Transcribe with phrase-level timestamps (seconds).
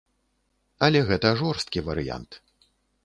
[0.87, 2.31] Але гэта жорсткі варыянт.